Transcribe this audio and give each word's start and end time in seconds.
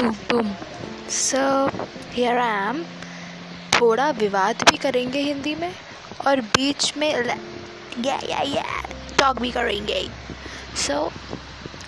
Boom 0.00 0.10
boom 0.30 0.52
so 1.10 1.38
here 2.12 2.38
I 2.38 2.68
am 2.68 2.82
थोड़ा 3.74 4.10
विवाद 4.10 4.62
भी 4.70 4.76
करेंगे 4.76 5.20
हिंदी 5.20 5.54
में 5.54 5.72
और 6.26 6.40
बीच 6.40 6.92
में 6.96 7.08
या 8.04 8.18
या 8.30 8.42
या 8.42 8.64
टॉक 9.18 9.40
भी 9.40 9.50
करेंगे। 9.50 10.02
सो 10.86 11.10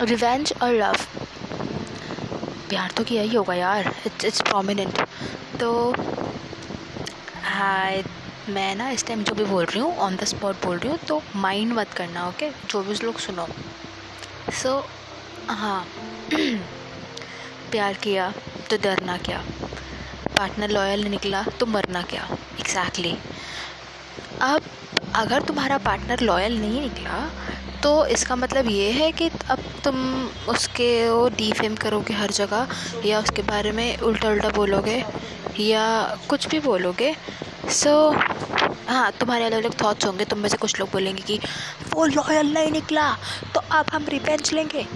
रिवेंज 0.01 0.53
और 0.63 0.73
लव 0.75 0.97
प्यार 2.69 2.91
तो 2.97 3.05
किया 3.05 3.23
ही 3.23 3.37
होगा 3.37 3.55
यार 3.55 3.95
इट्स 4.07 4.25
इट्स 4.25 4.41
प्रोमिनेंट 4.43 5.01
तो 5.61 5.71
हाय 7.45 8.03
मैं 8.49 8.75
ना 8.77 8.91
इस 8.91 9.07
टाइम 9.07 9.23
जो 9.23 9.35
भी 9.35 9.45
बोल 9.45 9.65
रही 9.65 9.81
हूँ 9.81 9.97
ऑन 9.99 10.17
द 10.17 10.25
स्पॉट 10.25 10.65
बोल 10.67 10.79
रही 10.79 10.91
हूँ 10.91 10.99
तो 11.09 11.23
माइंड 11.37 11.73
मत 11.73 11.93
करना 11.93 12.29
ओके 12.29 12.51
okay? 12.51 12.71
जो 12.71 12.83
भी 12.83 12.95
लोग 13.05 13.19
सुनो। 13.19 13.47
सो 14.53 14.81
so, 14.81 15.51
हाँ 15.51 15.87
प्यार 17.71 17.95
किया 18.03 18.33
तो 18.71 18.77
डरना 18.83 19.17
क्या? 19.19 19.43
पार्टनर 20.37 20.71
लॉयल 20.71 21.05
निकला 21.09 21.43
तो 21.61 21.67
मरना 21.67 22.03
क्या? 22.03 22.29
Exactly 22.61 23.11
exactly. 23.11 24.43
अब 24.43 24.63
अगर 25.15 25.43
तुम्हारा 25.43 25.79
पार्टनर 25.79 26.21
लॉयल 26.21 26.59
नहीं 26.61 26.81
निकला 26.81 27.29
तो 27.83 27.91
इसका 28.07 28.37
मतलब 28.37 28.67
ये 28.71 28.91
है 28.93 29.11
कि 29.13 29.29
अब 29.51 29.59
तुम 29.85 29.97
उसके 30.49 30.89
वो 31.09 31.29
डिफेम 31.29 31.75
करोगे 31.77 32.15
हर 32.15 32.31
जगह 32.31 32.69
या 33.07 33.21
उसके 33.21 33.43
बारे 33.43 33.73
में 33.73 33.99
उल्टा 33.99 34.29
उल्टा 34.29 34.49
बोलोगे 34.57 35.03
या 35.61 35.85
कुछ 36.29 36.49
भी 36.49 36.61
बोलोगे। 36.61 37.15
सो 37.71 37.91
so, 38.11 38.89
हाँ 38.89 39.11
तुम्हारे 39.21 39.45
अलग 39.45 39.65
अलग 39.65 39.81
थॉट्स 39.83 40.07
होंगे 40.07 40.25
तुम 40.25 40.39
में 40.39 40.49
से 40.49 40.57
कुछ 40.57 40.79
लोग 40.81 40.91
बोलेंगे 40.93 41.23
कि 41.23 41.39
वो 41.95 42.05
लॉयल 42.07 42.53
नहीं 42.55 42.71
निकला 42.73 43.13
तो 43.55 43.61
अब 43.71 43.91
हम 43.93 44.07
रिवेंज 44.09 44.53
लेंगे। 44.53 44.87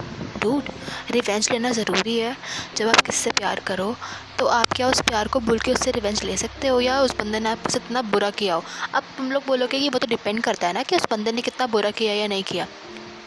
डूड 0.45 0.69
रिवेंज 1.11 1.49
लेना 1.51 1.71
ज़रूरी 1.73 2.17
है। 2.17 2.35
जब 2.77 2.87
आप 2.89 3.01
किससे 3.05 3.31
प्यार 3.33 3.59
करो 3.67 3.95
तो 4.39 4.45
आप 4.47 4.73
क्या 4.75 4.87
उस 4.89 5.01
प्यार 5.03 5.27
को 5.27 5.39
भूल 5.41 5.59
के 5.59 5.71
उससे 5.71 5.91
रिवेंज 5.91 6.23
ले 6.23 6.35
सकते 6.37 6.67
हो 6.67 6.79
या 6.81 6.99
उस 7.01 7.15
बंदे 7.17 7.39
ने 7.39 7.49
आपसे 7.49 7.77
इतना 7.77 8.01
बुरा 8.03 8.29
किया 8.31 8.55
हो? 8.55 8.63
अब 8.93 9.03
तुम 9.17 9.31
लोग 9.31 9.45
बोलोगे 9.47 9.79
कि 9.79 9.89
वो 9.89 9.99
तो 9.99 10.07
डिपेंड 10.07 10.41
करता 10.43 10.67
है 10.67 10.73
ना 10.73 10.83
कि 10.83 10.95
उस 10.95 11.05
बंदे 11.11 11.31
ने 11.31 11.41
कितना 11.41 11.67
बुरा 11.67 11.91
किया 11.91 12.13
या 12.13 12.27
नहीं 12.27 12.43
किया। 12.43 12.67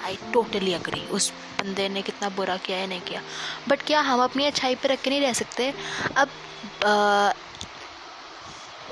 आई 0.05 0.19
टोटली 0.33 0.73
अग्री 0.75 1.01
उस 1.11 1.31
बंदे 1.61 1.89
ने 1.89 2.03
कितना 2.03 2.29
बुरा 2.37 2.57
किया 2.57 2.79
या 2.79 2.87
नहीं 2.87 3.01
किया। 3.01 3.21
बट 3.69 3.83
क्या 3.83 4.01
हम 4.01 4.23
अपनी 4.23 4.45
अच्छाई 4.47 4.75
पर 4.75 4.89
रख 4.89 5.01
के 5.03 5.11
नहीं 5.11 5.21
रह 5.21 5.33
सकते? 5.33 5.73
अब 6.17 6.29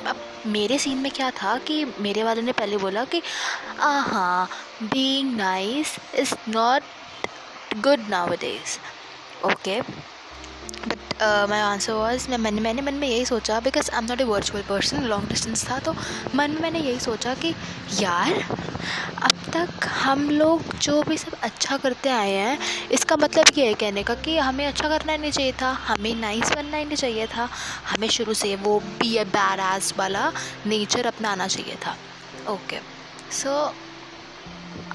अब 0.06 0.16
मेरे 0.46 0.78
सीन 0.78 0.98
में 0.98 1.10
क्या 1.12 1.30
था 1.32 1.56
कि 1.58 1.84
मेरे 2.00 2.22
वाले 2.24 2.42
ने 2.42 2.52
पहले 2.52 2.76
बोला 2.78 3.04
कि 3.04 3.22
हाँ 3.78 4.48
being 4.82 5.36
nice 5.36 5.96
is 6.14 6.34
not 6.48 6.82
nowadays 8.28 8.78
okay 9.46 9.80
but 9.80 11.22
my 11.22 11.60
answer 11.60 11.92
was 11.92 12.30
मैं 12.30 12.38
मैंने 12.38 12.60
मैंने 12.60 12.82
मन 12.82 12.94
में 12.94 13.08
यही 13.08 13.24
सोचा 13.24 13.60
because 13.60 13.90
I 13.90 13.98
am 13.98 14.04
not 14.04 14.20
a 14.20 14.24
virtual 14.24 14.62
person 14.62 15.02
long 15.02 15.28
distance 15.28 15.70
था 15.70 15.78
तो 15.78 15.92
मन 16.34 16.50
में 16.50 16.60
मैंने 16.60 16.78
यही 16.78 16.98
सोचा 17.00 17.34
कि 17.34 17.54
यार 18.00 18.32
अब 19.22 19.32
तक 19.54 19.86
हम 19.86 20.30
लोग 20.30 20.74
जो 20.78 21.02
भी 21.02 21.16
सब 21.16 21.32
अच्छा 21.42 21.76
करते 21.76 22.08
आए 22.08 22.32
हैं 22.32 22.58
इसका 22.92 23.16
मतलब 23.16 23.58
ये 23.58 23.66
है 23.66 23.74
कहने 23.74 24.02
का 24.02 24.14
कि 24.14 24.38
हमें 24.38 24.66
अच्छा 24.66 24.88
करना 24.88 25.12
ही 25.12 25.18
नहीं 25.18 25.32
चाहिए 25.32 25.52
था 25.52 25.70
हमें 25.70 26.14
नाइस 26.14 26.52
बनना 26.52 26.76
ही 26.76 26.84
नहीं 26.84 26.96
चाहिए 26.96 27.26
था 27.26 27.48
हमें 27.86 28.08
शुरू 28.08 28.34
से 28.34 28.56
वो 28.56 28.80
बी 28.80 29.16
ए 29.16 29.24
एस 29.76 29.94
वाला 29.98 30.32
नेचर 30.66 31.06
अपनाना 31.06 31.46
चाहिए 31.46 31.76
था 31.86 31.96
ओके 32.48 32.76
okay. 32.76 33.32
सो 33.32 33.48
so, 33.48 33.85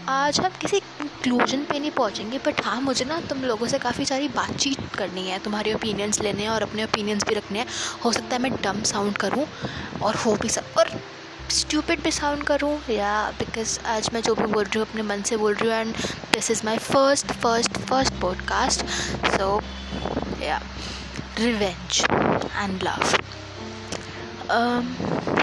आज 0.10 0.40
हम 0.40 0.52
किसी 0.62 0.80
कंक्लूजन 0.80 1.64
पे 1.66 1.80
नहीं 1.80 1.92
पहुँचेंगे 1.92 2.38
बट 2.38 2.62
हाँ 2.66 2.80
मुझे 2.82 3.06
ना 3.06 3.20
तुम 3.30 3.44
लोगों 3.44 3.68
से 3.68 3.80
काफ़ी 3.80 4.06
सारी 4.06 4.28
बातचीत 4.30 4.80
करनी 4.98 5.28
है, 5.28 5.40
तुम्हारे 5.40 5.74
ओपिनियंस 5.74 6.20
लेने 6.22 6.44
हैं 6.44 6.50
और 6.50 6.62
अपने 6.62 6.84
ओपिनियंस 6.84 7.24
भी 7.24 7.36
रखने 7.36 7.60
हैं। 7.60 7.68
हो 8.06 8.12
सकता 8.12 8.36
है 8.36 8.42
मैं 8.42 8.52
डम 8.64 8.82
साउंड 8.84 9.18
करूँ 9.18 9.46
और 10.02 10.16
हो 10.16 10.36
भी 10.42 10.50
सब 10.50 10.74
और 10.78 10.90
स्टूपिड 11.52 12.04
भी 12.04 12.12
साउंड 12.12 12.44
करूँ। 12.44 12.78
या 12.90 13.14
बिकॉज़ 13.40 13.80
आज 13.88 14.10
मैं 14.14 14.22
जो 14.22 14.36
भी 14.36 14.46
बोल 14.46 14.64
रही 14.64 14.80
हूँ, 14.80 14.88
अपने 14.88 15.02
मन 15.04 15.22
से 15.22 15.38
बोल 15.38 15.54
रही 15.54 15.70
हूँ 15.70 15.78
and 15.80 15.96
this 16.34 16.52
is 16.52 16.66
my 16.66 16.78
first 16.78 17.32
first 17.34 17.78
first 17.80 18.14
podcast 18.22 18.86
so 19.38 19.60
या 20.44 20.62
revenge 21.40 22.04
and 22.56 22.84
love 22.84 23.14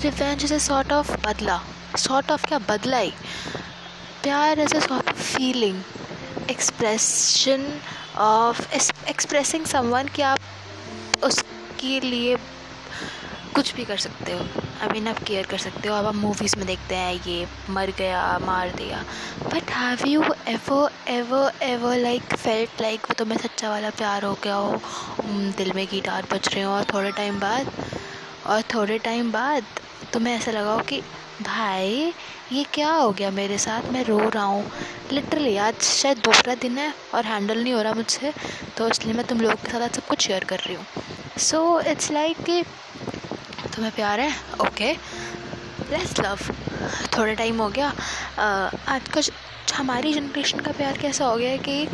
revenge 0.03 0.45
is 0.45 0.55
a 0.55 0.59
sort 0.59 0.93
of 0.93 1.12
बदला 1.27 1.61
सॉर्ट 1.99 2.31
ऑफ़ 2.31 2.47
क्या? 2.47 2.59
बदला 2.59 2.99
ही. 2.99 3.12
प्यार 4.23 4.61
as 4.61 4.75
a 4.75 4.81
of 4.95 5.12
feeling 5.12 5.83
expression 6.51 7.67
of 8.17 8.61
expressing 8.75 9.67
someone 9.67 10.09
कि 10.09 10.23
आप 10.23 10.39
उसके 11.25 11.99
लिए 12.01 12.37
कुछ 13.55 13.75
भी 13.75 13.84
कर 13.84 13.97
सकते 13.97 14.33
हो। 14.33 14.41
आई 14.83 14.89
मीन 14.89 15.09
आप 15.09 15.19
केयर 15.27 15.47
कर 15.47 15.59
सकते 15.59 15.89
हो। 15.89 15.95
अब 15.95 16.06
आप 16.06 16.15
मूवीज़ 16.15 16.56
में 16.56 16.67
देखते 16.67 16.95
हैं, 16.95 17.15
ये 17.27 17.47
मर 17.71 17.91
गया, 17.99 18.39
मार 18.39 18.71
दिया। 18.71 19.03
But 19.45 19.71
have 19.71 20.06
you 20.06 20.23
ever 20.49 20.91
ever 21.09 21.53
ever 21.62 21.97
like 21.97 22.35
felt 22.35 22.81
like 22.81 23.00
वो 23.00 23.15
तुम्हें 23.19 23.39
सच्चा 23.39 23.71
वाला 23.71 23.91
प्यार 23.91 24.25
हो 24.25 24.37
गया 24.45 24.55
हो? 24.55 24.81
दिल 25.59 25.73
में 25.73 25.87
गिटार 25.87 26.27
बज 26.33 26.49
रहे 26.55 26.62
हो 26.62 26.73
और 26.73 26.85
थोड़े 26.95 27.11
टाइम 27.12 27.41
बाद 27.41 27.73
और 28.49 28.63
थोड़े 28.75 28.99
टाइम 28.99 29.31
बाद 29.33 29.65
तुम्हें 30.13 30.35
ऐसा 30.35 30.51
लगा 30.51 30.73
हो 30.73 30.81
कि, 30.83 31.01
भाई, 31.43 32.13
ये 32.53 32.65
क्या 32.75 32.91
हो 32.91 33.11
गया 33.13 33.31
मेरे 33.31 33.59
साथ? 33.59 33.91
मैं 33.93 34.05
रो 34.05 34.19
रहा 34.29 34.45
हूँ। 34.45 34.71
लिटरली 35.13 35.57
आज 35.57 35.81
शायद 35.83 36.19
दूसरा 36.25 36.55
दिन 36.63 36.79
है 36.79 36.93
और 37.15 37.25
हैंडल 37.25 37.63
नहीं 37.63 37.73
हो 37.73 37.83
रहा 37.83 37.93
मुझसे 37.95 38.33
तो 38.79 38.89
इसलिए 38.89 39.15
मैं 39.15 39.27
तुम 39.27 39.41
लोगों 39.41 39.57
के 39.57 39.71
साथ 39.73 39.97
सब 39.97 40.07
कुछ 40.07 40.27
शेयर 40.27 40.45
कर 40.45 40.59
रही 40.59 40.75
हूँ। 40.75 40.87
सो 41.41 41.81
इट्स 41.81 42.11
लाइक 42.13 42.43
कि 42.45 42.63
तुम्हें 43.75 43.93
प्यार 43.95 44.21
है? 44.21 44.33
ओके 44.61 44.93
लेट्स 45.91 46.19
लव 46.21 46.39
थोड़ा 47.17 47.33
टाइम 47.33 47.61
हो 47.63 47.69
गया। 47.69 47.93
आज 48.89 49.09
का 49.17 49.21
हमारी 49.77 50.13
जनरेशन 50.13 50.61
का 50.61 50.73
प्यार 50.73 50.99
कैसा 50.99 51.25
हो 51.25 51.37
गया 51.37 51.51
है 51.51 51.59
कि 51.59 51.87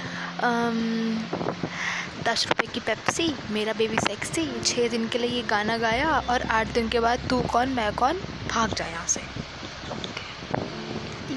दस 2.27 2.47
रुपये 2.49 2.67
की 2.75 2.81
पेप्सी, 2.81 3.27
मेरा 3.53 3.73
बेबी 3.73 3.97
सेक्सी 3.99 4.45
छः 4.62 4.89
दिन 4.89 5.09
के 5.09 5.19
लिए 5.19 5.31
ये 5.31 5.43
गाना 5.49 5.77
गाया 5.79 6.11
और 6.31 6.43
आठ 6.51 6.73
दिन 6.75 6.89
के 6.89 7.01
बाद 7.01 7.27
तू 7.31 7.41
कौन, 7.53 7.69
मैं 7.69 7.93
कौन, 7.95 8.21
भाग 8.51 8.75
जाए 8.75 8.91
यहाँ 8.91 9.07
से। 9.07 9.21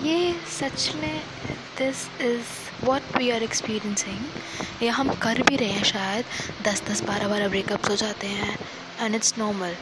ये 0.08 0.34
सच 0.50 0.92
में 0.96 1.22
this 1.78 2.08
is 2.22 2.86
what 2.86 3.18
we 3.18 3.30
are 3.30 3.44
experiencing 3.44 4.84
ये 4.84 4.90
हम 4.90 5.10
कर 5.24 5.42
भी 5.42 5.56
रहे 5.56 5.70
हैं 5.70 5.84
शायद, 5.84 6.26
दस 6.64 6.84
दस 6.90 7.04
बारह 7.04 7.28
बारह 7.28 7.48
ब्रेकअप्स 7.50 7.90
हो 7.90 7.96
जाते 7.96 8.28
हैं 8.28 8.58
एंड 9.02 9.16
इट्स 9.16 9.34
नॉर्मल 9.38 9.76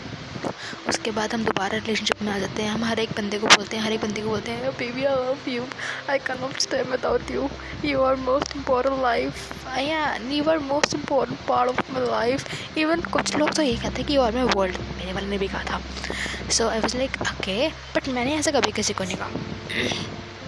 उसके 0.89 1.11
बाद 1.11 1.33
हम 1.33 1.43
दोबारा 1.45 1.77
रिलेशनशिप 1.77 2.21
में 2.21 2.31
आ 2.31 2.37
जाते 2.39 2.63
हैं। 2.63 2.69
हम 2.69 2.83
हर 2.83 2.99
एक 2.99 3.09
बंदे 3.17 3.39
को 3.39 3.47
बोलते 3.47 3.77
हैं, 3.77 3.83
हर 3.83 3.91
एक 3.91 4.01
बंदे 4.01 4.21
को 4.21 4.29
बोलते 4.29 4.51
हैं 4.51 4.71
baby 4.79 5.03
I 5.03 5.15
love 5.15 5.49
you 5.49 5.63
I 6.09 6.19
can 6.27 6.41
not 6.41 6.59
stay 6.61 6.81
without 6.91 7.31
you 7.31 7.49
you 7.85 8.01
are 8.03 8.15
most 8.25 8.55
important 8.55 9.01
life 9.01 9.67
I 9.67 9.89
you 10.31 10.49
are 10.51 10.59
most 10.71 10.95
important 10.95 11.39
part 11.47 11.69
of 11.69 11.91
my 11.93 12.07
life 12.07 12.77
even 12.77 13.01
कुछ 13.13 13.35
लोग 13.35 13.53
तो 13.55 13.61
यही 13.61 13.77
कहते 13.77 14.01
हैं 14.01 14.05
कि 14.07 14.15
यू 14.15 14.21
आर 14.21 14.35
माई 14.35 14.53
वर्ल्ड 14.55 14.77
मेरे 14.97 15.13
वाले 15.13 15.27
ने 15.27 15.37
भी 15.37 15.47
कहा 15.47 15.63
था। 15.63 16.49
So 16.49 16.67
I 16.69 16.79
was 16.79 16.97
like 16.97 17.21
okay 17.21 17.67
but 17.95 18.09
मैंने 18.09 18.35
ऐसा 18.35 18.51
कभी 18.51 18.71
किसी 18.71 18.93
को 18.93 19.03
नहीं 19.03 19.17
कहा। 19.17 19.29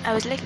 I 0.05 0.13
was 0.13 0.27
like 0.27 0.41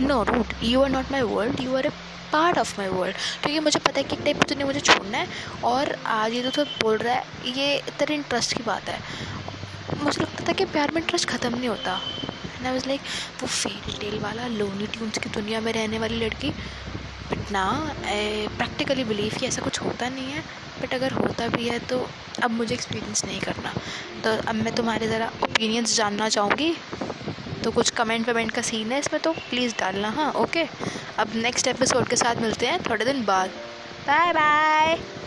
no 0.00 0.22
root 0.24 0.54
you 0.62 0.82
are 0.82 0.90
not 0.90 1.10
my 1.12 1.22
world 1.22 1.60
you 1.60 1.76
are 1.76 1.86
a 1.86 1.90
part 2.32 2.58
of 2.58 2.78
my 2.78 2.88
world 2.88 3.16
क्योंकि 3.42 3.60
मुझे 3.60 3.78
पता 3.78 3.98
है 3.98 4.04
कि 4.04 4.16
टाइप 4.24 4.42
तूने 4.48 4.64
मुझे 4.64 4.80
छोड़ना 4.80 5.18
है 5.18 5.26
और 5.64 5.92
आज 6.14 6.32
ये 6.32 6.42
तो 6.42 6.50
तो 6.50 6.64
बोल 6.82 6.96
रहा 6.98 7.14
है, 7.14 7.24
ये 7.56 7.82
तेरे 7.98 8.14
इंटरेस्ट 8.14 8.56
की 8.56 8.62
बात 8.62 8.88
है। 8.88 8.98
मुझे 10.02 10.20
लगता 10.22 10.44
था 10.48 10.52
कि 10.52 10.64
प्यार 10.64 10.90
में 10.94 11.00
इंटरेस्ट 11.02 11.28
ख़त्म 11.28 11.56
नहीं 11.56 11.68
होता। 11.68 11.92
आई 12.64 12.72
वाज 12.72 12.86
लाइक 12.86 13.00
वो 13.40 13.46
फेरी 13.46 13.98
टेल 14.00 14.18
वाला 14.20 14.46
लोनी 14.48 14.86
ट्यून्स 14.92 15.18
की 15.18 15.30
दुनिया 15.30 15.60
में 15.60 15.72
रहने 15.72 15.98
वाली 15.98 16.20
लड़की। 16.24 16.50
बट 17.30 17.50
ना 17.52 17.64
प्रैक्टिकली 18.04 19.04
बिलीव 19.04 19.36
कि 19.40 19.46
ऐसा 19.46 19.62
कुछ 19.62 19.80
होता 19.82 20.08
नहीं 20.08 20.32
है। 20.32 20.42
बट 20.82 20.94
अगर 20.94 21.12
होता 21.12 21.46
भी 21.48 21.68
है 21.68 21.78
तो 21.88 22.06
अब 22.42 22.50
मुझे 22.50 22.74
एक्सपीरियंस 22.74 23.24
नहीं 23.24 23.40
करना। 23.40 23.72
तो 24.24 24.36
अब 24.48 24.54
मैं 24.54 24.74
तुम्हारे 24.74 25.08
ज़रा 25.08 25.30
ओपिनियंस 25.44 25.96
जानना 25.96 26.28
चाहूँगी। 26.28 26.74
तो 27.64 27.70
कुछ 27.70 27.90
कमेंट 27.90 28.28
वमेंट 28.28 28.50
का 28.50 28.62
सीन 28.62 28.92
है 28.92 28.98
इसमें 28.98 29.20
तो 29.22 29.32
प्लीज़ 29.50 29.74
डालना 29.78 30.08
हाँ 30.10 30.30
ओके 30.36 30.64
अब 31.18 31.36
नेक्स्ट 31.36 31.68
एपिसोड 31.68 32.08
के 32.08 32.16
साथ 32.16 32.42
मिलते 32.42 32.66
हैं, 32.66 32.80
थोड़े 32.82 33.04
दिन 33.04 33.24
बाद। 33.24 33.50
Bye 34.06 34.32
bye 34.32 35.23